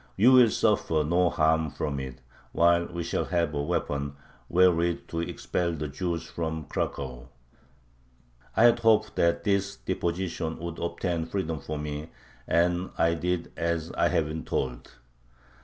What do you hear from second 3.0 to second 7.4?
shall have a weapon wherewith to expel the Jews from Cracow."